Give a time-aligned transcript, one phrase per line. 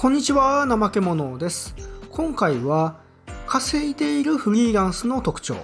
[0.00, 1.74] こんにちは、怠け者です。
[2.10, 2.96] 今回は、
[3.46, 5.58] 稼いでいるフリーランスの特徴、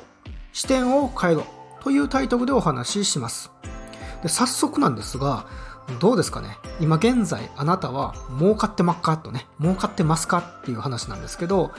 [0.52, 1.46] 視点を変えろ
[1.80, 3.50] というタイトルでお話しします。
[4.22, 5.46] で早速なんですが、
[6.00, 9.16] どうですかね今現在あなたは儲かってまっか？
[9.16, 10.58] とね、儲かってますか？
[10.60, 11.70] っていう話なんですけど、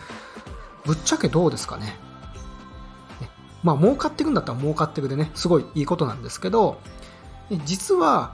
[0.84, 3.30] ぶっちゃけどうですかねね
[3.62, 6.81] まあ儲かってるんだったら儲かってるでね、すごいいいことなんですけど、
[7.66, 8.34] 実は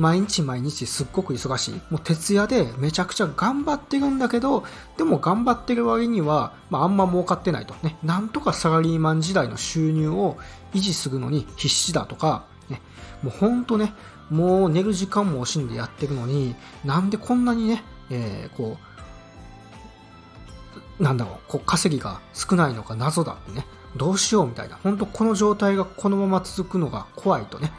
[0.00, 1.74] 毎日毎日すっごく忙しい。
[1.90, 4.64] もう徹夜でめちゃくちゃ頑張ってるんだけど、
[4.96, 7.74] でも頑張ってる割には、まあ、あんま儲かってないと。
[7.82, 10.38] ね、なんとかサラリーマン時代の収入を
[10.72, 12.80] 維持するのに必死だとか、ね、
[13.22, 13.92] もうほんとね、
[14.30, 18.78] もう寝る時間も惜しんでやってるのに、なんでこんなにね、えー、こ
[20.98, 24.78] う、なんだろう、こう稼ぎが少ないのか謎だってね、どうしようみたいな。
[24.82, 27.70] 本当この状態がこのまま続くのが怖いとね、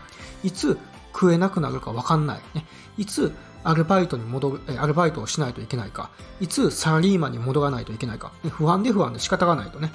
[0.44, 0.78] いつ
[1.14, 2.42] 食えなくなるか分かんない。
[2.54, 2.66] ね、
[2.98, 3.34] いつ
[3.64, 9.91] アルバイトに戻る、えアルバイトをしないといけないか、いつサラリーマンに戻らないといけないか、不安で不安で仕方がないとね。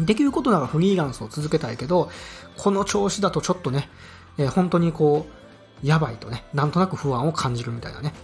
[0.00, 2.10] できることならフリーランスを続けたいけど、
[2.56, 3.88] この調子だとちょっとね、
[4.38, 5.26] えー、本当にこ
[5.82, 8.14] う、やばいとね、なんとなく不安を感じるみたいなね。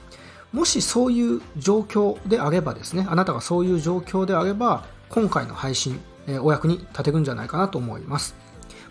[0.53, 8.35] もしそういう状況であればですね、あなたがそういう状況であれば、今回の配信、えー、お役に立てるんじゃないかなと思います。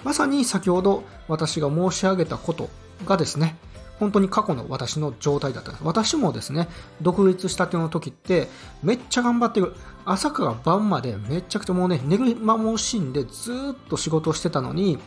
[0.04, 2.70] まさに先ほど私が申し上げたこと
[3.06, 3.58] がですね、
[4.00, 5.84] 本当に過去の私の状態だったんです。
[5.84, 6.68] 私もですね、
[7.02, 8.48] 独立したての時って、
[8.84, 9.74] めっちゃ頑張ってる。
[10.06, 15.00] 朝から晩までめちゃくちゃもうね、寝る間も惜しんでずっと仕事をしてたのに、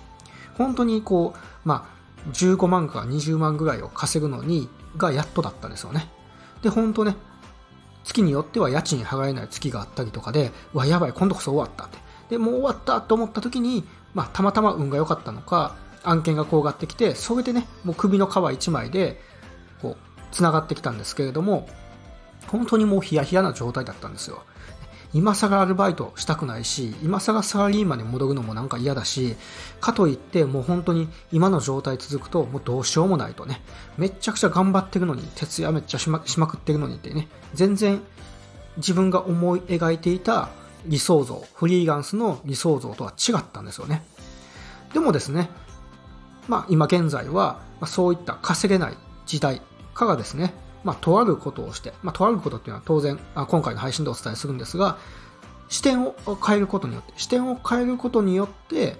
[0.58, 6.08] 本当にこう、まあ、15万から20万ぐらいを稼ぐのに、がやっとだったんですよね。
[6.62, 7.16] で、本当ね、
[8.04, 11.98] 月によっては家賃払えない月があったりとかで、うわ、やばい、今度こそ終わったって。
[12.30, 19.20] で、もう終わったと思った時に、まあ、たまたま運が良かったのか、案件が転がってきて、それでね、もう首の皮一枚で、
[19.82, 21.68] こう、繋がってきたんですけれども、
[22.48, 24.42] 本当にもうヒヤヒヤな状態だったんですよ。
[25.12, 29.34] 今更アルバイトしたくないし、今更サラリーマンに戻るのもなんか嫌だし、
[29.80, 33.60] かといってもう本当に今の状態続くともうどうしようもないとね、
[33.98, 38.00] めっちゃくちゃ頑張ってるのに、徹夜めっちゃしましまくってるのにってね、全然
[38.76, 40.50] 自分が思い描いていた
[40.86, 44.04] 理想像、フリーランスの理想像とは違ったんですよね。
[44.94, 45.50] でもですね、
[46.48, 48.96] まあ、今現在は、ま、そういった稼げない
[49.26, 49.62] 時代
[49.94, 50.52] からですね、
[50.84, 54.98] まあ、とあることをして、まあ、とあることっていうのは当然あ今回の配信でお伝えするんですが
[55.68, 56.14] 視点を
[56.44, 58.96] 変えることによって視点を変えることによって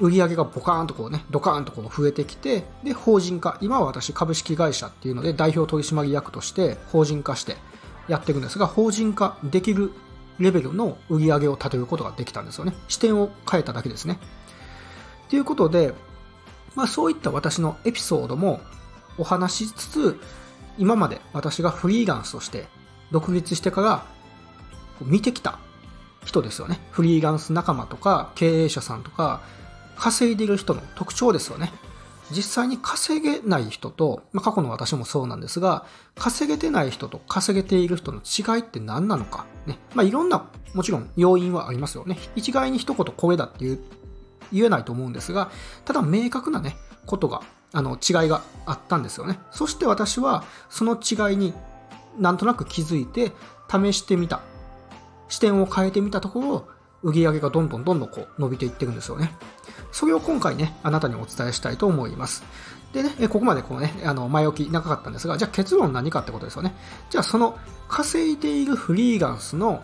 [0.00, 7.56] 売り上げがボカーンとこうねドカーンとこう増えてきてで法人化今は私株式会社っていうので代表取締役として法人化して
[8.08, 9.92] やっていくんですが法人化できる
[10.38, 12.74] レベルの売り上げを立てることができたんですよね。
[12.88, 14.18] 視点を変えただけですね。
[15.28, 15.94] ということで
[16.74, 18.60] まあそういった私のエピソードも
[19.18, 20.20] お話しつつ、
[20.78, 22.66] 今まで私がフリーランスとして
[23.12, 24.06] 独立してから
[25.00, 25.58] 見てきた
[26.24, 26.80] 人ですよね。
[26.90, 29.40] フリーランス仲間とか経営者さんとか
[29.96, 31.72] 稼いでいる人の特徴ですよね。
[32.30, 35.84] 実際に稼げない人と、まあ、過去の私もそうなんですが、
[36.16, 39.44] 稼げてない人と稼げている人の違いって何なのか。
[39.66, 39.78] ね。
[39.94, 42.18] まあ、いろんな、もちろん要因はありますよね。
[42.34, 43.78] 一概に一言これだっていう
[44.54, 45.50] 言えないと思うんですが、
[45.84, 46.76] ただ明確なね、
[47.06, 47.42] ことが、
[47.72, 49.38] あの、違いがあったんですよね。
[49.50, 51.52] そして私は、その違いに
[52.18, 53.32] なんとなく気づいて、
[53.68, 54.40] 試してみた。
[55.28, 56.68] 視点を変えてみたところ、
[57.02, 59.34] 売り上げがどんどんどんどんこう伸びていってるんですよね。
[59.92, 62.42] それを今回ね、あなたにお伝えしたいと思います。
[62.92, 66.74] でね、ここまでこうね、あの、前置き長かったんですが、じゃあ結論何かってことですよね。
[67.10, 69.82] じゃあその稼いでいるフリーランスの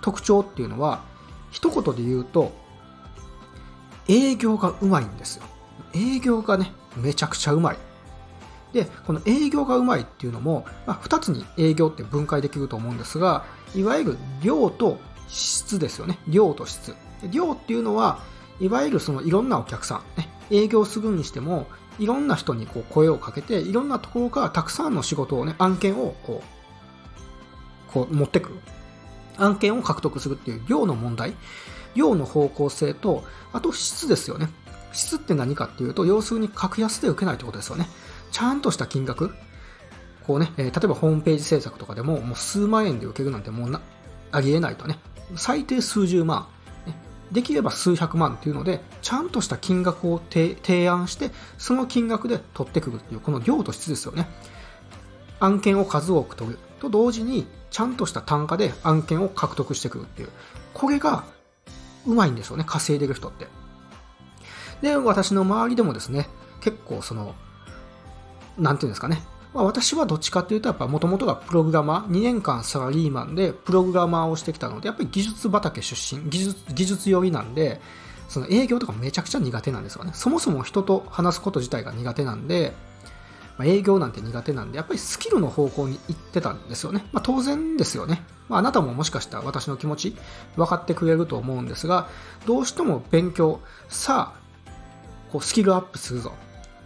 [0.00, 1.02] 特徴っていうのは、
[1.50, 2.52] 一言で言うと、
[4.08, 5.44] 営業がうまいんですよ。
[5.94, 7.78] 営業がね、めちゃくちゃうまい。
[8.72, 13.44] で、この営業がうまいっていうのも、まあ、2つに営業って分解できると思うんですが、
[13.74, 14.98] いわゆる量と
[15.28, 16.18] 質ですよね。
[16.28, 16.94] 量と質。
[17.30, 18.18] 量っていうのは、
[18.60, 21.66] いわゆるそのいろんなお客さん、ね、営業するにしても、
[21.98, 26.42] いろんな人にこう声をかけて、いろんなところからたくさんの仕事をね、案件をこ
[27.88, 28.56] う、こう持ってくる。
[29.36, 31.34] 案件を獲得するっていう量の問題。
[31.94, 34.48] 量の方向性と、あと質ですよね。
[34.92, 37.88] 質って何かっていうと、要するに格安で受けないってことですよね。
[38.30, 39.34] ちゃんとした金額。
[40.26, 43.80] こうね、えー、例えばホームページ制作とかでも、もう数万円で受けるなんてもうな、
[44.32, 44.98] ありえないとね。
[45.36, 46.46] 最低数十万。
[46.86, 46.94] ね、
[47.32, 54.28] できれば数百万っていうので、ちゃんとした金額を提案して、その金額で取ってくるっていう、この量と質ですよね。
[55.40, 60.28] 案件を数多く取ると同時に、ちゃんとした単価で案件を獲得してくるっていう。
[60.72, 61.24] これが
[62.06, 63.46] うまいんですよね、稼いでる人って。
[64.82, 66.28] で、私の周りでもですね、
[66.60, 67.34] 結構その、
[68.58, 69.22] なんていうんですかね、
[69.54, 77.80] まあ、私はどっちかっていうと、やっぱもともとがプログラマー、2年間サラリーマンでプログラマーをしてきたので、やっぱり技術畑出身、技術、技術寄りなんで、
[78.28, 80.10] その営業とかめちゃくちゃ苦手なんですよね。
[80.14, 82.74] そもそも人と話すこと自体が苦手なんで、
[83.58, 87.06] まあ、営業なんて苦手なんで、やっぱりスキルの方向に行ってたんですよね。
[87.12, 88.22] まあ、当然ですよね。
[88.48, 90.16] まあ、あなたももしかしたら私の気持ち
[90.56, 92.08] 分かってくれると思うんですが、
[92.46, 94.70] どうしても勉強、さあ、
[95.30, 96.32] こうスキルアップするぞ。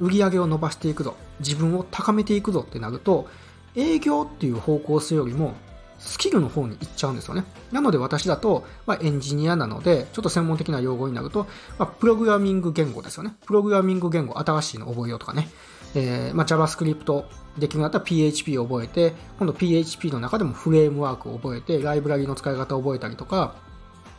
[0.01, 1.17] 売り上げを伸ばしていくぞ。
[1.41, 3.29] 自分を高めていくぞってなると、
[3.75, 5.55] 営業っていう方向性よりも、
[5.99, 7.45] スキルの方に行っちゃうんですよね。
[7.73, 11.47] なので私だと、まあ、エンジニアなので、ちょっと専門的な用語になると、
[11.79, 13.35] まあ、プログラミング言語ですよね。
[13.47, 15.49] プログラミング言語、新しいの覚えようとかね。
[15.95, 17.25] えー、まあ、JavaScript
[17.59, 23.57] できるんだったら PHP を覚えて、今度 PHP の中でもフレームワークを覚えて、ライブラリの使い方を覚えたりとか、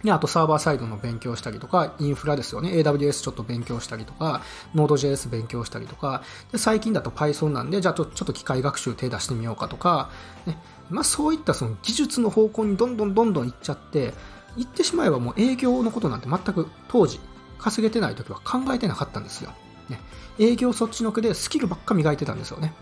[0.03, 2.71] で、あとサーバーサイドの勉強したりとか、インフラですよね。
[2.71, 4.41] AWS ちょっと勉強したりとか、
[4.73, 10.09] Node.js 勉強したりとか、で最近だと Python なんで、じゃあちょっと機械学習手出してみようかとか、
[10.45, 10.57] ね、
[10.89, 14.13] まあそういったその技術の方向にどんどんどんどん行っちゃって、
[14.55, 17.19] 行ってしまえばもう営業のことなんて全く当時
[17.57, 19.51] 稼げてない時は考えてなかったんですよ。
[19.89, 19.99] ね、
[20.37, 22.73] 営業そっちのけでスキルばっか磨いてたんですよね。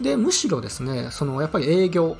[0.00, 2.16] で、むしろですね、そのやっぱり営業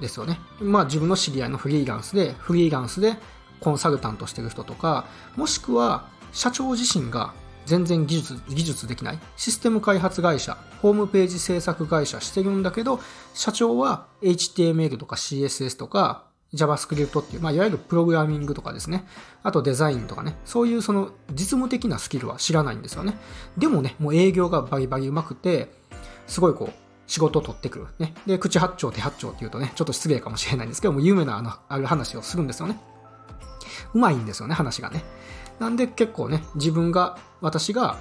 [0.00, 0.40] ですよね。
[0.60, 3.16] まあ自分の知り合いのフリーランスで、フリーランスで
[3.60, 5.06] コンサルタントしてる人とか、
[5.36, 7.32] もしくは社長自身が
[7.66, 9.18] 全然技術、技術できない。
[9.36, 13.00] システム開発会社、ホームページ制作会社してるんだけど、
[13.32, 16.24] 社長は HTML とか CSS とか
[16.54, 19.06] JavaScript っていう、まあ、いわゆるプログラミングとかですね。
[19.42, 20.36] あとデザインとかね。
[20.44, 23.18] そういうその実務的なスキルは知らないんですよね。
[23.58, 25.72] でもね、もう営業がバリバリ上手くて、
[26.26, 27.86] すごいこう、仕事を取ってくる。
[27.98, 28.14] ね。
[28.26, 32.80] で、口八丁手八丁って言うとね、ちょっと失礼かもしれないんですけども、有名なあの、ある話をするんですよね。
[33.92, 35.04] うまいんですよね、話がね。
[35.58, 37.96] なんで結構ね、自分が、私が、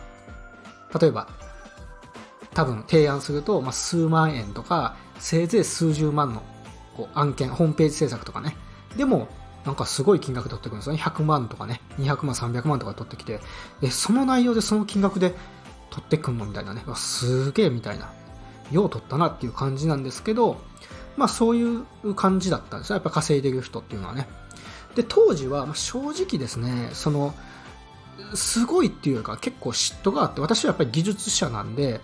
[1.00, 1.28] 例えば、
[2.54, 6.44] 多分提案すると、まあ、数万円とか、せいぜい数十万の
[6.96, 8.56] こう案件、ホームページ制作とかね。
[8.96, 9.28] でも、
[9.66, 11.02] なんかすごい金額取ってくるんですよね。
[11.02, 13.40] 100万とかね、200万、300万とか取ってきて、
[13.82, 15.36] え、その内容でその金額で
[15.90, 16.84] 取ってくんのみたいなね。
[16.96, 18.12] すげえみたいな。
[18.72, 20.58] よう取ったなっていう感じなんですけど、
[21.16, 22.96] まあそういう感じだったんですよ。
[22.96, 24.28] やっぱ稼いでる人っていうのはね。
[24.96, 27.34] で、当時は正直ですね、その、
[28.36, 32.02] すごいっていうか結構嫉妬があって、私はやっぱり技術者なんで、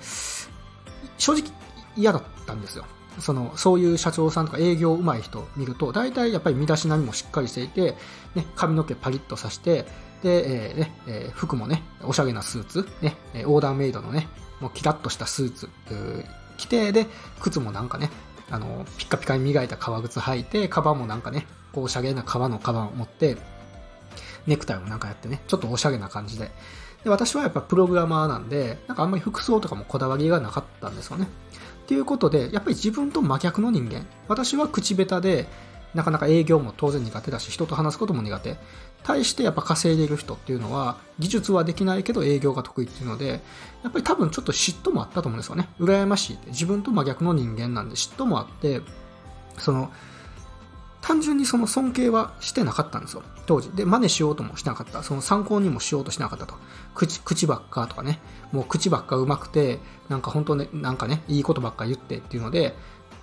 [1.17, 1.43] 正直
[1.95, 2.85] 嫌だったんですよ。
[3.17, 7.95] その、そういう社長さんとか営業上手い人見ると、大体やっぱり身だしなみもしっかりしていて、
[8.35, 9.85] ね、髪の毛パリッとさして、
[10.21, 13.15] で、えー、ね、えー、服もね、おしゃれなスーツ、ね、
[13.45, 14.27] オーダーメイドのね、
[14.59, 15.69] もうキラッとしたスーツ、
[16.57, 17.07] 着て、で、
[17.39, 18.09] 靴もなんかね、
[18.51, 23.37] あの、ピッカピカに磨いた革靴履いて、カバンもなんかね、こう、おしゃれな革のカバンを持って、
[24.47, 26.51] ネクタイもなんかやってね、ちょっとおしゃれな感じで。
[27.03, 31.27] で、私はやっぱプログラマーなんで、なんかあんまり服装とかもこだわりがなかったんですよね。
[31.89, 34.05] ていうことで、やっぱり自分と真逆の人間。
[34.27, 35.47] 私は口下手で、
[35.95, 38.57] なかなか営業も当然苦手だし、人と話すことも苦手。
[39.01, 43.41] 対してやっぱ稼いでいる人っていうのは、技術はできないけど営業が得意っていうので、
[43.81, 45.67] やっぱり多分ちょっと嫉妬もあったと思うんですよね。
[45.79, 46.51] 羨ましいって。
[46.51, 48.81] 自分と真逆の人間なんで嫉妬もあって、
[49.57, 49.91] その、
[51.01, 53.23] 単純にその尊敬はしてなかったんですよ。
[53.45, 53.71] 当時。
[53.71, 55.01] で、真似しようともしなかった。
[55.01, 56.55] その参考にもしようとしなかったと。
[56.93, 58.19] 口、口ばっかとかね。
[58.51, 59.79] もう口ばっか上手くて、
[60.09, 62.75] なんか本当ね、なんかね、いいことばっか言ってっていうので、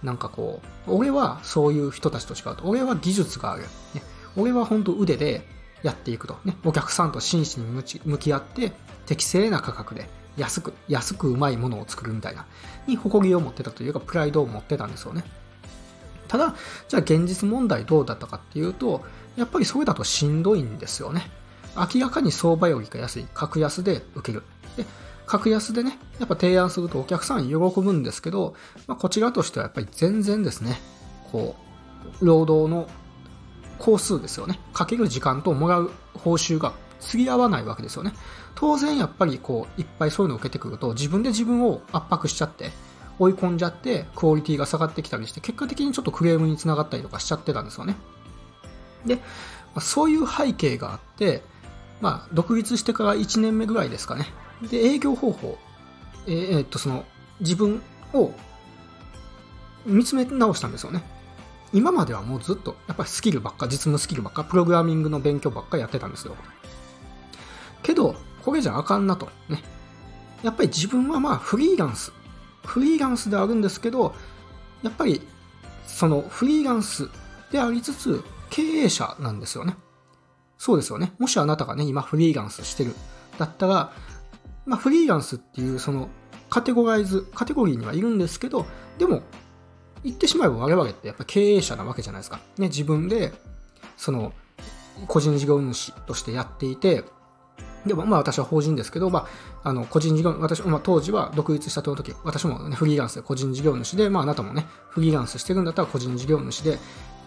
[0.02, 2.64] なんかこう、俺はそういう人たちと違うと。
[2.64, 3.62] 俺は技術がある。
[3.94, 4.02] ね、
[4.36, 5.46] 俺は本当腕で
[5.82, 6.38] やっていくと。
[6.44, 8.72] ね、お客さんと真摯に向き合って、
[9.04, 12.46] 適正な価格で安く、安くうまいものを作るみたいな、
[12.86, 15.24] に誇りを持ってたというか、プライドを持ってたんですよね。
[16.26, 16.54] ただ、
[16.88, 19.04] じゃあ現実問題どうだったかっていうと、
[19.37, 21.30] やっぱりそれだとしんどいんですよね。
[21.76, 24.42] 明らかに相場よりか安い、格安で受ける。
[24.76, 24.87] で、
[25.26, 28.54] 格安でね、やっぱ提案するとお客さん喜ぶんですけど、
[28.87, 30.80] まあ、こちらとしてはやっぱり全然ですね、
[31.30, 31.56] こ
[32.21, 32.88] う、労働の
[33.78, 34.59] 工数ですよね。
[34.73, 38.14] かける時間ともらう報酬が釣り合わないわけですよね。
[38.54, 42.71] 当然やっぱりこう、いっぱいそういうのを受けてくると、自分で自分を圧迫しちゃって、
[43.18, 47.96] 追い込んじゃって、クオリティが下がってきたりして、結果的にちょっとクレームにつながったりとかしちゃってたんですよね。
[49.06, 49.20] で、
[49.80, 51.42] そういう背景があって、
[52.00, 54.26] まあ、独立してから1年目ぐらいですかね。
[54.70, 55.58] で、営業方法、
[56.26, 57.04] え、えー、っと、その、
[57.40, 57.82] 自分
[58.12, 58.32] を
[59.87, 61.02] 見つめ直したんですよね。
[61.73, 66.37] 今まではもうずっと、やっぱりスキルばっか、実務スキルばっか、プログラミングの勉強ばっかやってたんですよ。
[67.82, 69.28] けど、これじゃあかんなと。
[69.49, 69.62] ね。
[70.42, 72.12] やっぱり自分はまあフリーランス。
[72.66, 74.14] フリーランスであるんですけど、
[74.82, 75.23] やっぱり、
[75.87, 77.08] そのフリーランス
[77.50, 79.76] でありつつ、経営者なんですよね。
[80.58, 81.12] そうですよね。
[81.18, 82.94] もしあなたがね、今フリーランスしてる。
[83.38, 83.92] だったら、
[84.64, 86.08] まあフリーランスっていうその
[86.49, 88.66] カテゴライズ、カテゴリーにはいるんですけど、
[88.99, 89.23] でも、
[90.04, 92.40] 言ってしまえば我々ってやっぱ経営者なわけじゃないですか。
[92.58, 93.32] ね、自分で、
[93.96, 94.32] その、
[95.08, 97.04] 個人事業主としてやっていて、
[97.86, 99.26] でも、まあ私は法人ですけど、ま
[99.62, 106.78] あ、あの、個人事業、私、まあ当時は独立したとの時、私も、ね、フリーランスで個人事業主で、まああなたもね、フリーランスしてるんだったら個人事業主で、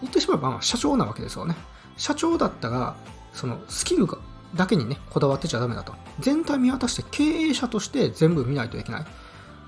[0.01, 1.55] 言ってしまえば、まあ社長なわけですよね。
[1.97, 2.95] 社長だったら、
[3.33, 4.17] そのスキルが
[4.55, 5.93] だけにね、こだわってちゃダメだと。
[6.19, 9.05] 全体見渡して経営者として全部見ないといけない。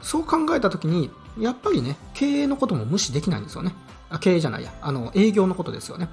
[0.01, 3.74] そう考えたときに、やっぱりね、経営のことも無視できないんですよね。
[4.10, 6.10] あ経営じゃないや、あの、営業のことですよね。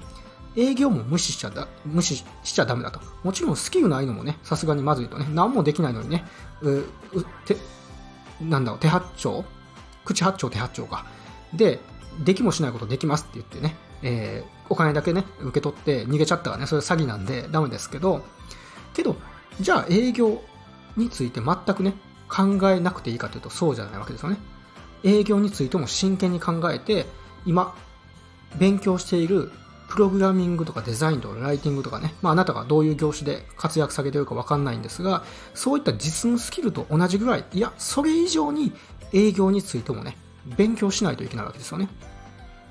[0.55, 2.99] 営業も無視しちゃだ、無視しちゃダメだと。
[3.23, 6.25] もちろんスキルないのもね、さすがにまずいとね、何もできないのにね、
[6.61, 6.85] う、う、
[7.45, 7.55] て、
[8.41, 9.45] なんだろう、手八丁？
[10.05, 11.05] 口八丁手八丁か。
[11.53, 11.79] で、
[12.23, 18.23] できもしないことできますって言ってね、えー、お金だけね、受け取って逃げちゃったらね、それ詐欺なんでダメですけど、
[18.93, 19.15] けど、
[19.59, 20.41] じゃあ営業
[20.97, 21.93] について全くね、
[22.27, 24.37] 考えなくていいかというとそうじゃないわけですよね。
[25.03, 27.05] 営業についても真剣に考えて、
[27.45, 27.75] 今、
[28.57, 29.51] 勉強している
[29.89, 35.23] プログラミングとかデザインとかライティングとかね、まああなたがどういう業種で活躍されてるかわかんないんですが、
[35.55, 38.71] そういった実務スキルと同じぐらい、いや、それ以上に
[39.11, 40.15] 営業についてもね、
[40.57, 41.89] 勉強しないといけないわけですよね。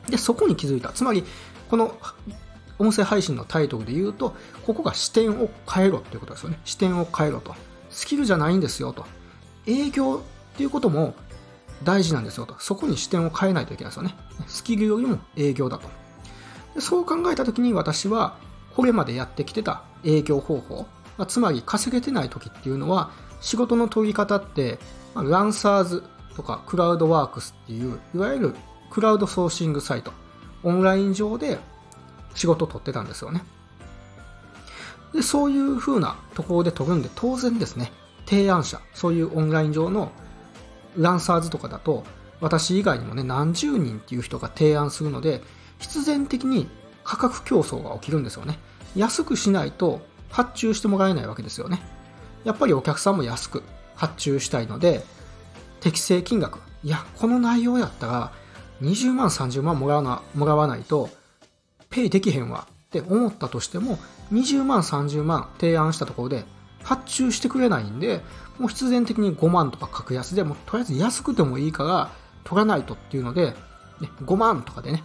[0.09, 0.91] で、そこに気づいた。
[0.91, 1.25] つまり、
[1.69, 1.99] この
[2.79, 6.61] 音声配信のタイトルで言うと、ここが視点を変えろということですよね。
[6.65, 7.55] 視点を変えろと。
[7.91, 9.05] スキルじゃないんですよと。
[9.67, 10.23] 営業
[10.55, 11.15] っていうことも
[11.83, 12.55] 大事なんですよと。
[12.59, 14.15] そこに視点を変えないといけないですよね。
[14.47, 15.89] スキルよりも営業だと。
[16.81, 18.37] そう考えたときに私は、
[18.75, 24.79] これまでやってきてた営業方法、まあ、つまり稼げてない時っていうのは、仕事の取り方って、
[25.15, 26.05] まあ、ランサーズ
[26.37, 28.57] とかクラウドワークスっていう、いわゆる
[28.91, 30.13] クラウドソーシングサイト、
[30.63, 31.59] オンライン上で
[32.35, 33.45] 仕事を取ってたんですよね。
[35.13, 37.93] で、そういう風なところで取るんで、当然ですね、
[38.27, 40.13] 提案者、そういうオンライン上の
[40.97, 42.05] ランサーズとかだと、
[42.41, 45.43] 私以外にもね、何十人っていう人が提案するので、
[45.79, 46.69] 必然的に
[47.05, 48.59] 価格競争が起きるんですよね。
[48.97, 51.81] 安くしないと発注してもらえないわけですよね。
[52.45, 53.63] やっぱりお客さんも安く
[53.95, 55.05] 発注したいので、
[55.81, 56.61] 適正金額。
[56.85, 58.33] いや、この内容やったら、
[58.83, 61.11] 20万、30万もらわなもらわないと、
[61.91, 63.99] ペイできへんわって思ったとしても、
[64.33, 66.45] 20万、30万提案したところで、
[66.83, 68.23] 発注してくれないんで、
[68.59, 72.11] もう必然的に5万とか格安でもう、とりあえず安くてもいいから
[72.45, 73.55] 取らないとっていうので、
[74.01, 75.03] ね、5万とかでね、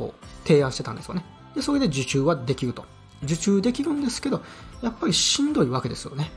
[0.00, 1.24] こう、提案してたんですよね。
[1.54, 2.86] で、それで受注はできると。
[3.22, 4.40] 受注できるんですけど、
[4.80, 6.32] やっぱりしんどいわけですよね。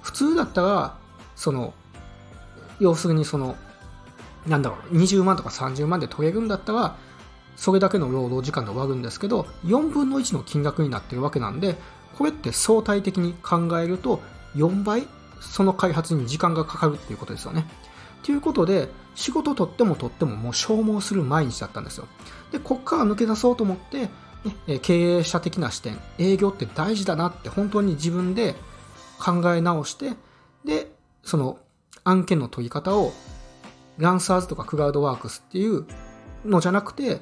[0.00, 0.96] 普通だったら、
[1.36, 1.74] その、
[2.80, 3.56] 要するにその、
[4.46, 6.96] なんだろう、20万とか30万で取れるんだったら、
[7.56, 11.76] それだけの労働時間で終わるんですけど、4分の1の金額になってるわけなんで、
[12.16, 14.22] これって相対的に考えると、
[14.56, 15.06] 4倍、
[15.40, 17.68] その開発に時間がかかるっていうことですよね。
[18.22, 22.06] ということで、仕事取っても取ってももう消耗する毎日だったんですよ。
[22.50, 24.08] で、こっから抜け出そうと思って、
[24.66, 28.54] ね、経営者的な視点、営業って大事だなって本当に自分で
[29.18, 30.14] 考え直して、
[30.64, 30.90] で、
[31.22, 31.58] その
[32.04, 33.12] 案件の取り方を
[33.98, 35.86] ランサーズとかクラウドワークスっていう
[36.44, 37.20] のじゃなくて、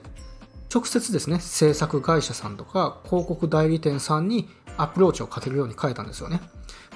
[0.72, 6.40] 直接ですね、制作会社さんとか広告代理店さんにアプローチをかけるように変えたんですよね。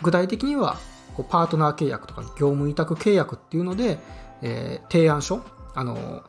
[0.02, 0.78] 具体的には、
[1.14, 3.98] こうパートナー契約とか業務委託契約っていうので、
[4.42, 5.40] えー、提案書、
[5.74, 6.22] あの、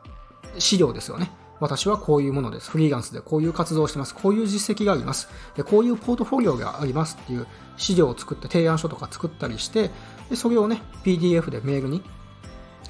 [0.58, 1.30] 資料ですよね。
[1.58, 2.70] 私はこういうものです。
[2.70, 4.14] フリーランスでこういう活動をしてます。
[4.14, 5.28] こういう実績があります。
[5.56, 9.90] でこういうポートフォリオがありますっていう資料を作って提案書とか作ったりして、
[10.28, 12.02] でそれをね、PDF でメールに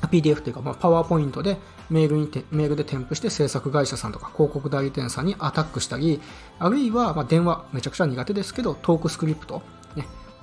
[0.03, 1.57] PDF というか、まあ、パワーポイントで
[1.91, 6.21] メールにメールで添付して制作会社さんとか広告代理店さんにアタックしたり、
[6.59, 9.63] あるいは、まあ、電話、めちゃくちゃ苦手ですけど、トークスクリプト、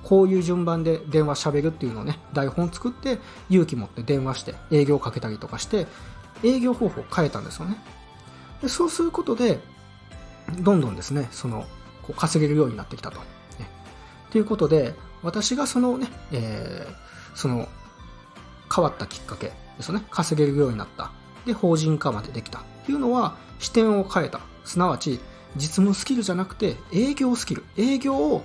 [0.04, 3.18] こういう順番で電話しゃべるっていうのをね、台本作って
[3.48, 5.86] 勇気持って電話して営業かけたりとかして、
[6.42, 7.76] 営業方法を変えたんですよね。
[8.60, 9.60] でそうすることで、
[10.60, 11.66] どんどんですね、その、
[12.02, 13.18] こう稼げるようになってきたと。
[13.18, 13.24] ね、
[14.30, 17.68] ということで、私がそのね、えー、その、
[18.74, 20.04] 変わったきっかけですね。
[20.10, 21.12] 稼げるようになった。
[21.46, 22.60] で、法人化までできた。
[22.60, 24.40] っていうのは、視点を変えた。
[24.64, 25.20] すなわち、
[25.56, 27.64] 実務スキルじゃなくて、営業スキル。
[27.76, 28.44] 営業を、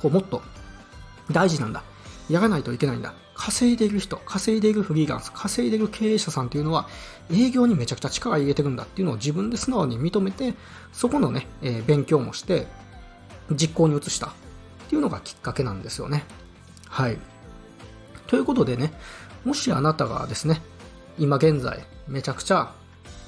[0.00, 0.42] こう、もっと、
[1.30, 1.82] 大事なんだ。
[2.28, 3.14] やらないといけないんだ。
[3.34, 6.88] 稼いでいる人、稼いでいるフリーランス、稼いでいる経営者さんっていうのは、
[7.30, 10.54] 営業にめちゃくちゃ力入れてるんだっていうのを自分で素直に認めて、
[10.92, 12.66] そこのね、えー、勉強もして、
[13.52, 14.30] 実行に移したっ
[14.88, 16.24] ていうのがきっかけなんですよね。
[16.88, 17.18] はい。
[18.26, 18.92] ということでね、
[19.44, 20.60] もしあなたがですね、
[21.18, 22.72] 今現在めちゃくちゃ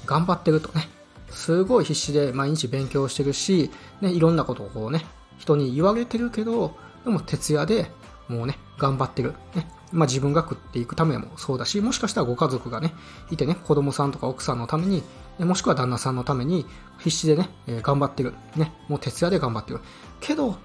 [0.05, 0.89] 頑張ってるとね、
[1.29, 5.05] すごい必死で毎日勉強してるし、ね、いろんなことをこうね、
[5.37, 7.91] 人に言われてるけど、でも徹夜で
[8.31, 9.33] もうね、頑張ってる。
[9.55, 12.93] ね、まあ、自分が食っていくためもそうだし、もしかしたらご家族がね、
[13.29, 15.03] いてね、子供さんとか奥さんのために、
[15.39, 16.65] もしくは旦那さんのために
[16.99, 18.33] 必死でね、えー、頑張ってる。
[18.55, 19.81] ね、もう徹夜で頑張ってる。
[20.21, 20.55] けど、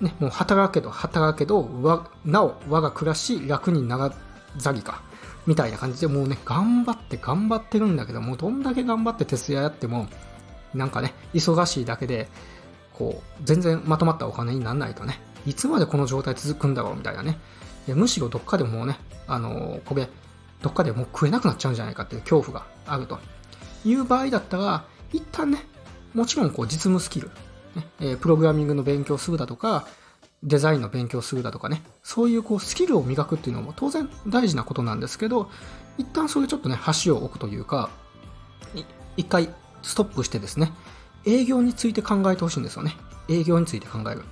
[0.00, 1.68] ね、もう働けど、働けど、
[2.24, 4.12] なお我が暮らし楽になら
[4.56, 5.02] ざりか。
[5.46, 10.08] みたいな感じで、もうね、頑張って頑張ってるんだけど、もうどんだけ頑張って徹夜やっても、
[10.72, 12.28] なんかね、忙しいだけで、
[12.94, 17.38] こう、全然まとまったお金にならないとね、いつまでこの状態続くんだろうみたいなね。
[17.86, 20.08] いやむしろどっかでもうね、あのー、これ、
[20.62, 23.18] どっかでもう食えなくなっちゃうんじゃないかっていう恐怖があると
[23.84, 25.66] いう場合だったら、一旦ね、
[26.14, 27.28] もちろんこう実務スキル、
[27.76, 29.86] ねえー、プログラミングの勉強するだとか、
[30.42, 35.50] デザインの勉強するだとかね、そういうこうスキルを磨くっていうのも当然大事なことなんですけど、
[35.98, 37.90] 一旦それちょっとね、橋を置くというか、
[39.16, 39.48] 一回
[39.82, 40.72] ストップしてですね、
[41.26, 42.96] 営業について考えてほしいんですよね。
[43.28, 44.22] 営業について考える。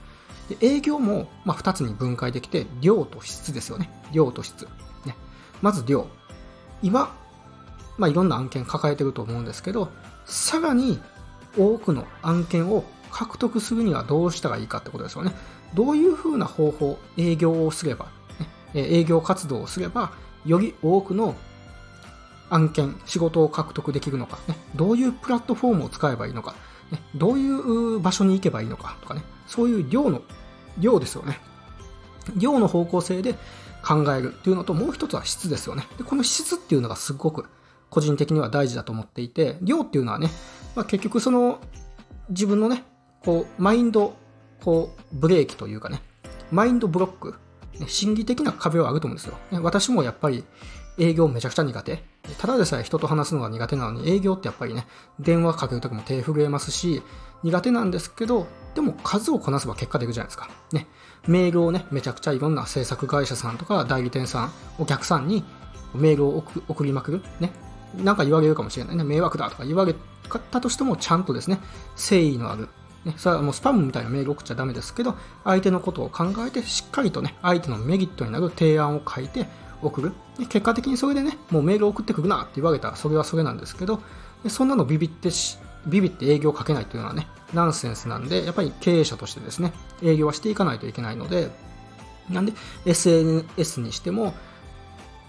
[0.48, 3.90] で営業も、まあ、2つに分解できて、量と質ですよね。
[4.12, 4.66] 量と質。
[5.04, 5.16] ね、
[5.60, 6.06] まず量。
[6.82, 7.14] 今、
[7.98, 9.90] まあ、いろんな案件抱えてると思うんですけど、
[10.24, 11.00] さらに
[11.56, 15.32] 多くの案件を獲得するにはどうしたらいいかってことですよね。
[15.74, 18.06] どういうふうな方法、営業をすれば、
[18.38, 20.12] ね、営業活動をすれば、
[20.44, 21.34] より多くの
[22.50, 26.54] 案件、仕事を獲得できるのか、ね、どういうプラットフォームを使えばいいのか、
[26.92, 30.22] ね、 どういう場所に行けばいいのかとかね、そういう量の、
[30.78, 31.40] 量ですよね。
[32.36, 33.34] 量の方向性で
[33.84, 35.88] 考えるっていうのと、もう一つは質ですよね。
[35.98, 37.46] でこの質っていうのがすごく
[37.90, 40.30] 個人的には大事だと思っていて、量っていうのはね、
[40.76, 41.58] まあ、結局その
[42.28, 42.84] 自分のね、
[43.24, 44.14] こう、マインド
[44.62, 46.00] こう、ブレーキというかね、
[46.50, 47.34] マインドブロック、
[47.78, 49.36] ね、心理的な壁はあると思うんですよ。
[49.50, 50.44] ね、私もやっぱり
[50.98, 52.02] 営業めちゃくちゃ苦手。
[52.38, 54.86] ただでさえ人と話すのが苦手なのに、営業ってやっぱりね、
[55.18, 57.02] 電話かけるときも手震えますし、
[57.42, 60.48] 苦手なんですけど、でも数をこなせば結果でいくじゃないですか。
[60.72, 60.86] ね。
[61.26, 65.44] メールをね、めちゃくちゃいろんな制作会社さんとか代理店さん、お客さんに
[65.94, 67.22] メールを送りまくる。
[67.40, 67.52] ね。
[67.96, 69.04] なんか言われるかもしれないね。
[69.04, 69.94] 迷惑だとか言われ
[70.50, 71.60] たとしても、ちゃんとですね、
[71.96, 72.68] 誠意のある
[73.04, 79.48] ね、それはもうスパムみたいなメール送っちゃダメですけど、相手のことを考えて、しっかりとね、相手のメリットになる提案を書いて
[79.82, 80.12] 送る？
[80.38, 84.00] で結果的にそれでね、もうメール送ってくるなって言われたら、それはそれなんですけど、
[84.42, 91.50] でそんなのビビってし、ビビって営業をかけないというのはね、ナンセンスなんで、やっぱり経営者としてですね、営業はしていかないといけないので、
[92.30, 92.52] なんで、
[92.86, 94.34] SNS にしても、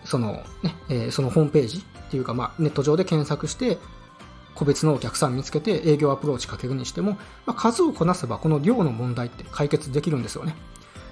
[0.05, 3.77] そのね、えー、そのホームページっていうか、まあ、ネット上で検索して、
[4.55, 7.13] 個別のお客さん見つけて営業アプローチかけるにしても、
[7.45, 10.55] まあ、数をこなせばこの量の問題って解決できるんですよね。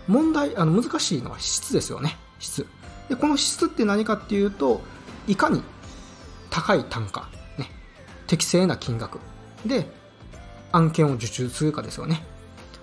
[0.08, 2.18] 問題、あの難しいのは質ですよね。
[2.40, 2.68] 質。
[3.12, 4.80] で、この質って何かっていうと、
[5.28, 5.62] いかに
[6.50, 7.70] 高い単価、ね、
[8.26, 9.20] 適正な金額
[9.66, 9.86] で
[10.72, 12.24] 案件を受注するかですよね。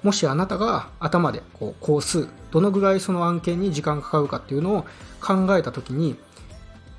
[0.03, 4.83] もしあなたが頭でこう工数、どのぐらいその案件に時間かかるかっていうのを
[5.23, 6.17] 考えたときに、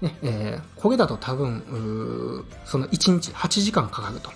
[0.02, 4.32] ねえー、これだと多分、その1日8時間かかると。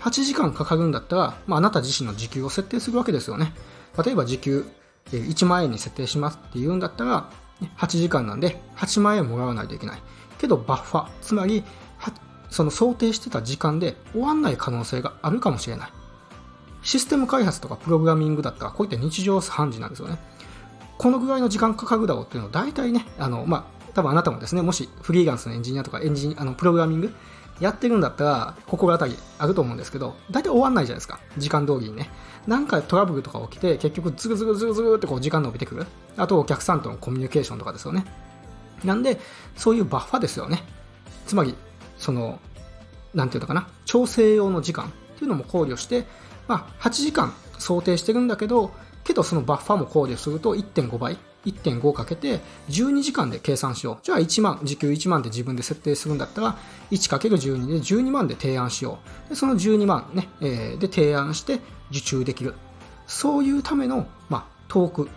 [0.00, 3.54] 8時間かかるんだったら、まあ、あなた自身の時給を設定するわけですよね。
[4.04, 4.66] 例えば時給
[5.12, 7.30] 1万円に設定しますって言うんだったら、
[7.76, 10.02] 8時間なんで8万円もらわないといけない。
[10.38, 11.64] けどバッファ、つまり、
[12.50, 15.90] その想定してた時間で終わんない可能性があるかもしれない。
[16.82, 20.18] システム開発とかプログラミングだったら、こういった日常判事なんですよね。
[20.98, 27.14] このぐらいの時間かかるだろうっていうのを大体ね、あの、まあ、多分あなたもですね、もしフリーランスのエンジニアとかエンジニあのプログラミング
[27.60, 31.20] やってるんだったら、心当たりあると思うんですけど、大体終わんないじゃないですか。
[31.38, 32.10] 時間通りにね。
[32.46, 35.86] なんかトラブルとか起きて、結局ズルズルズルズルってこう時間伸びてくる。
[36.16, 38.04] あとお客さんとのコミュニケーションとかですよね。
[38.82, 39.18] なんで、
[39.56, 40.62] そういうバッファですよね。
[41.26, 41.54] つまり、
[41.96, 42.38] その、
[43.14, 46.06] なんていうのかな、調整用の時間っていうのも考慮して、
[46.48, 48.72] まあ、8時間想定してるんだけど、
[49.04, 53.98] けどそのバッファも考慮すると1.5倍1.5かけて12時間で計算しよう。
[54.02, 56.56] じゃあ1万、時給1万で自分で設定するんだったら
[56.90, 59.30] 1×12 で12万で提案しよう。
[59.30, 62.54] でその12万ね、えー、で提案して受注できる。
[63.06, 65.10] そういうための、まあ、トーク、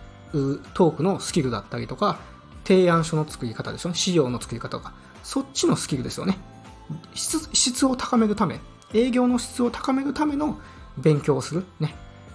[0.74, 2.18] トークのスキルだったりとか、
[2.64, 3.96] 提案書の作り方ですよね。
[3.96, 4.92] 資料の作り方とか。
[5.22, 6.38] そっちのスキルですよね。
[7.14, 8.60] 質質を高めるため、
[8.92, 10.58] 営業の質を高めるための
[10.98, 11.64] 勉強をする。
[11.80, 11.94] ね。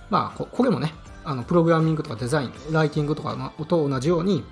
[0.10, 4.44] まあ、これもね、あのプログラミングとかデザイン、ライティングとかと同じように、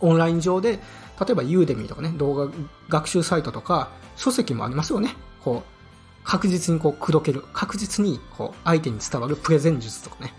[0.00, 0.80] オンライン上で、
[1.20, 2.52] 例えばユーデミーとかね、動画
[2.88, 5.14] 学習サイトとか、書籍もありますよね。
[5.42, 7.44] こう、確実にこう、口説ける。
[7.52, 10.34] 確実に、こう、相手に伝わるプレゼン術とかね。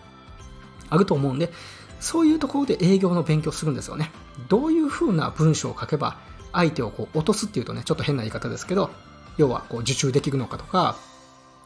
[0.89, 1.51] あると思うんで、
[1.99, 4.11] そういうところで営業の勉強するんですよね。
[4.49, 6.17] どういう風な文章を書けば、
[6.53, 8.89] 相手をこう落とすっていうとね、ちょっと変な言い方ですけど、
[9.37, 10.97] 要はこう受注できるのかとか、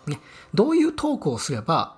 [0.07, 0.19] ね、
[0.53, 1.97] どういうトークをすれば、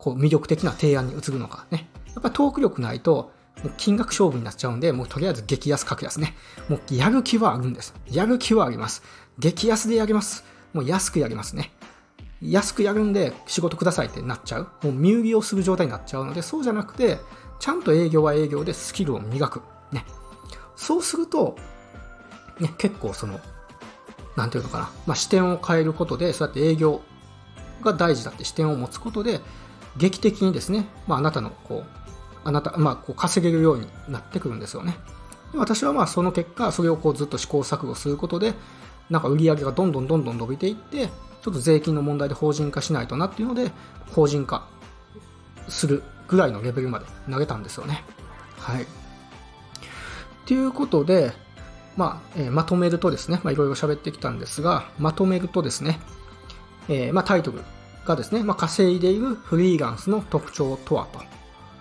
[0.00, 1.88] こう魅力的な提案に移るのかね。
[2.14, 3.32] やっぱトーク力ないと、
[3.62, 6.34] もう金額勝負になっちゃうんで、もうとりあえず激安格安ね。
[6.68, 7.94] もうやる気はあるんです。
[8.10, 9.02] やる気はあります。
[9.38, 10.44] 激安でやります。
[10.72, 11.72] もう安くやりますね。
[12.40, 14.68] 安くやるんで仕事くださいってなっちゃう。
[14.82, 17.18] もう身売りをする状態になっちゃうので、そうじゃなくて、
[17.58, 19.62] ちゃんと営業は営業でスキルを磨く。
[19.92, 20.06] ね。
[20.76, 21.56] そうすると、
[22.58, 23.38] ね、結構その、
[24.36, 27.02] なんていうのかな、まあ、視点を変えることで、そうやって営業
[27.82, 29.40] が大事だって視点を持つことで、
[29.96, 32.00] 劇的にですね、まあ、あなたのこう、
[32.44, 34.96] あなた、まあ、こう稼げるようになってくるんですよね。
[35.52, 38.54] で私はまあその結果、それをこうずっと試行錯誤することで、
[39.10, 41.08] なんか売り上げがどんどんどんどん伸びていって、
[41.42, 43.72] ちょっと税金の問題で法人化しないとなっていうので、
[44.12, 44.68] 法人化
[45.68, 48.04] するぐらいのレベルまで投げたんですよね。
[48.56, 48.86] はい。
[50.46, 51.32] ということで、
[51.96, 56.00] まあ、えー、まとめるとですね、まあ、いろいろ喋ってきたんですが、まとめるとですね、
[56.88, 57.60] えー、まあ、タイトル
[58.10, 61.20] がですね、まあ、稼いでいるフリーランスの特徴とはと。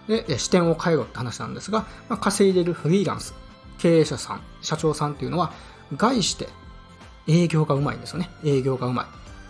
[0.07, 3.33] で、視点を変えろって話なんですが、まあ、稼いでいるフリーランス、
[3.77, 5.51] 経営者さん、社長さんっていうのは、
[5.95, 6.49] 概して
[7.27, 8.29] 営業がうまいんですよね。
[8.43, 9.05] 営業がうまい。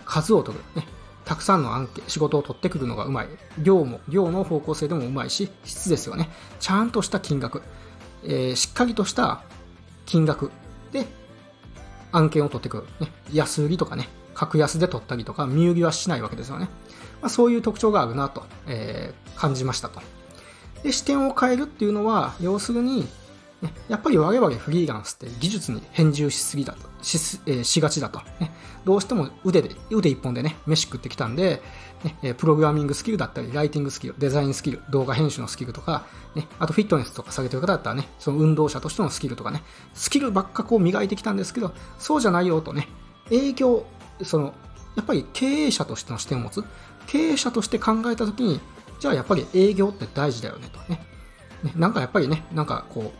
[0.05, 0.63] 数を取る。
[0.75, 0.87] ね。
[1.25, 3.27] たくさんの案件、仕事を取ってくるのがうまい。
[3.59, 6.29] 量も、量の方向性でもうまいし、質ですよね。
[6.59, 7.61] ちゃんとした金額。
[8.23, 9.43] えー、しっかりとした
[10.05, 10.51] 金額
[10.91, 11.05] で
[12.11, 12.83] 案件を取ってくる。
[12.99, 13.11] ね。
[13.31, 16.69] 安売りとかね、格安で取ったりとか、身売りはしないわけですよね。
[17.21, 19.99] まあ、そういう特徴があるなと、えー、感じましたと。
[20.81, 23.05] で、視点を変えるっていうのは、要するに、
[23.61, 28.53] ね、やっぱり我々フリーランスって技術に返従しすぎだと、し,、えー、しがちだと、ね。
[28.85, 31.61] どうしても腕で、腕一本でね、飯食ってきたんで、
[32.23, 42.87] ね、プログラミングスキルだったり、ライティングスキル、デザインスキル、動画編集のスキルとか、ね、あとフィットネスとか下げてる方だったらね、その運動者としてのスキルとかね、スキルばっかこう磨いてきたんですけど、そうじゃないよとね、
[43.29, 43.85] 営業、
[44.23, 44.53] その、
[44.95, 46.63] やっぱり経営者としての視点を持つ、
[47.07, 48.59] 経営者として考えたときに、
[48.99, 51.01] じゃあやっぱり営業って大事だよねとね。
[51.63, 53.13] ねなんかやっぱりね、なんかこ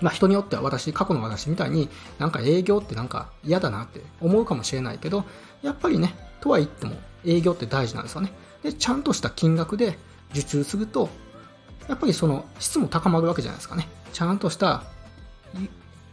[0.00, 5.24] う、まあ人によっては私、過去の私みたいになんか営業ってなんか嫌だなって思うかもしれないけど、
[5.62, 8.32] やっぱりね、とは言っても営業って大事なんですよね。
[8.62, 9.98] で、ちゃんとした金額で
[10.32, 11.08] 受注すると、
[11.88, 13.88] やっぱりその質も高まるわけじゃないですかね。
[14.12, 14.84] ちゃんとした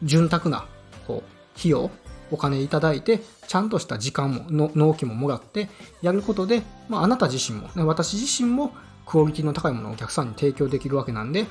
[0.04, 0.66] 潤沢な
[1.08, 1.92] こう費用、
[2.32, 5.70] お金いただいて、ちゃんとした時間も、の納期ももらって
[6.02, 8.74] やることで、まあ、あなた自身も、ね、私自身も
[9.06, 11.46] クオリティの高いものをお客さんに提供できるわけなんで、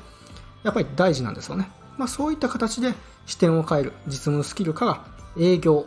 [0.63, 1.69] やっぱり大事なんですよね。
[1.97, 2.93] まあ、そういった形で
[3.25, 5.05] 視点を変える実務スキルから
[5.37, 5.85] 営業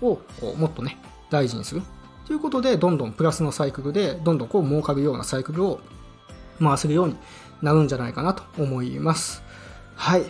[0.00, 0.18] を
[0.56, 0.98] もっとね、
[1.30, 1.82] 大事にする。
[2.26, 5.80] ということで、どんどんプラスのサイクルで、どんどんこう儲かるようなサイクルを
[6.60, 7.16] 回せるように
[7.62, 9.42] なるんじゃないかなと思います。
[9.94, 10.24] はい。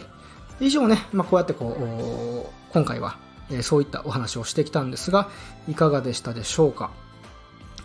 [0.60, 3.16] 以上ね、まあ、こうやってこう、今回は、
[3.52, 5.30] えそういったお話をしてきたんですが、
[5.68, 6.90] いかがでしたでしょうか？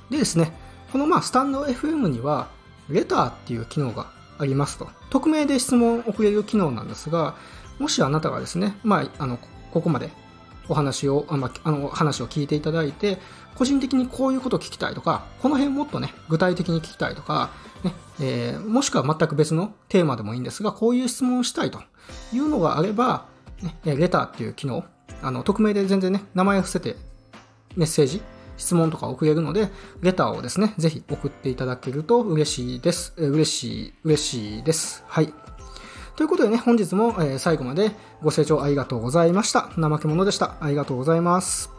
[0.10, 0.54] でですね、
[0.92, 2.50] このまあスタンド FM には、
[2.90, 4.90] レターっていう機能がありますと。
[5.10, 7.36] 匿名で質問を送れる機能なんですが、
[7.80, 9.38] もしあなたがですね、まあ、あの、
[9.72, 10.10] ここまで
[10.70, 13.20] お話を、あまあの、話を聞いていただいて、
[13.56, 17.52] 個人的にこういうことを聞きたいとか、この辺もっとね、具体的に聞きたいとか、
[17.84, 21.82] ねえー、もしくは全く別のテーマでもいいんですが、こういう質問をしたいと
[22.34, 23.26] いうのがあれば、
[23.62, 24.84] ね、レターっていう機能、
[25.22, 26.96] あの、匿名で全然ね、名前を伏せて
[27.76, 28.22] メッセージ
[28.58, 29.70] 質問とか送れるので、
[30.02, 33.14] レターをですね、ぜひ送っていただけると嬉しいです。
[33.18, 35.04] え嬉しい、嬉しいです。
[35.08, 35.34] はい。
[36.16, 37.92] ということでね、本日も、え最後まで
[38.24, 39.70] ご清聴ありがとうございました。
[39.76, 40.56] 怠け者でした。
[40.60, 41.77] ありがとうございます。